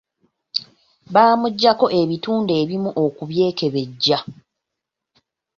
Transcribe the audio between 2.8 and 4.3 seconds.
okubyekebejja.